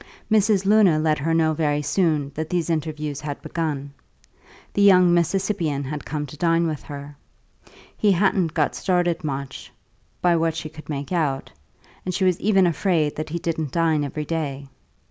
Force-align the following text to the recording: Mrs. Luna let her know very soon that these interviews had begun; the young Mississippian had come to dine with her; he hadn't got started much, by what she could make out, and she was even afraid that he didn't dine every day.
Mrs. 0.31 0.65
Luna 0.65 0.97
let 0.97 1.19
her 1.19 1.31
know 1.31 1.53
very 1.53 1.83
soon 1.83 2.31
that 2.33 2.49
these 2.49 2.71
interviews 2.71 3.21
had 3.21 3.39
begun; 3.43 3.93
the 4.73 4.81
young 4.81 5.13
Mississippian 5.13 5.83
had 5.83 6.05
come 6.05 6.25
to 6.25 6.35
dine 6.37 6.65
with 6.65 6.81
her; 6.81 7.15
he 7.95 8.11
hadn't 8.11 8.55
got 8.55 8.73
started 8.73 9.23
much, 9.23 9.71
by 10.19 10.35
what 10.35 10.55
she 10.55 10.69
could 10.69 10.89
make 10.89 11.11
out, 11.11 11.51
and 12.03 12.15
she 12.15 12.25
was 12.25 12.39
even 12.39 12.65
afraid 12.65 13.15
that 13.15 13.29
he 13.29 13.37
didn't 13.37 13.71
dine 13.73 14.03
every 14.03 14.25
day. 14.25 14.67